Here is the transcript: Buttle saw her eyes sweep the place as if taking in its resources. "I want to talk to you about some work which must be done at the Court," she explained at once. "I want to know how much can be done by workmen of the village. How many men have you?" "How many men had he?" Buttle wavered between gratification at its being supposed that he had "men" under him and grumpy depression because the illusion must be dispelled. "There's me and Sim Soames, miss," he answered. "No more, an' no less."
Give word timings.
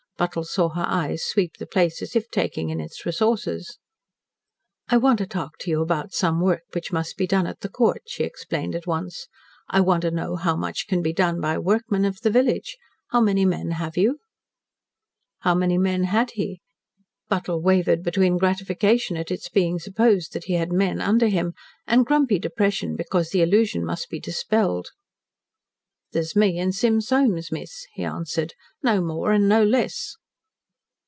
Buttle 0.17 0.43
saw 0.43 0.69
her 0.69 0.85
eyes 0.87 1.23
sweep 1.23 1.57
the 1.57 1.65
place 1.65 1.99
as 1.99 2.15
if 2.15 2.29
taking 2.29 2.69
in 2.69 2.79
its 2.79 3.07
resources. 3.07 3.79
"I 4.87 4.97
want 4.97 5.17
to 5.17 5.25
talk 5.25 5.57
to 5.61 5.71
you 5.71 5.81
about 5.81 6.13
some 6.13 6.39
work 6.39 6.61
which 6.73 6.91
must 6.91 7.17
be 7.17 7.25
done 7.25 7.47
at 7.47 7.61
the 7.61 7.69
Court," 7.69 8.03
she 8.05 8.23
explained 8.23 8.75
at 8.75 8.85
once. 8.85 9.27
"I 9.67 9.81
want 9.81 10.03
to 10.03 10.11
know 10.11 10.35
how 10.35 10.55
much 10.55 10.85
can 10.87 11.01
be 11.01 11.11
done 11.11 11.41
by 11.41 11.57
workmen 11.57 12.05
of 12.05 12.21
the 12.21 12.29
village. 12.29 12.77
How 13.09 13.19
many 13.19 13.45
men 13.47 13.71
have 13.71 13.97
you?" 13.97 14.19
"How 15.39 15.55
many 15.55 15.79
men 15.79 16.03
had 16.03 16.29
he?" 16.35 16.61
Buttle 17.27 17.59
wavered 17.59 18.03
between 18.03 18.37
gratification 18.37 19.17
at 19.17 19.31
its 19.31 19.49
being 19.49 19.79
supposed 19.79 20.33
that 20.33 20.43
he 20.43 20.53
had 20.53 20.71
"men" 20.71 21.01
under 21.01 21.29
him 21.29 21.55
and 21.87 22.05
grumpy 22.05 22.37
depression 22.37 22.95
because 22.95 23.31
the 23.31 23.41
illusion 23.41 23.83
must 23.83 24.07
be 24.11 24.19
dispelled. 24.19 24.89
"There's 26.13 26.35
me 26.35 26.59
and 26.59 26.75
Sim 26.75 26.99
Soames, 26.99 27.53
miss," 27.53 27.87
he 27.93 28.03
answered. 28.03 28.53
"No 28.83 28.99
more, 28.99 29.31
an' 29.31 29.47
no 29.47 29.63
less." 29.63 30.17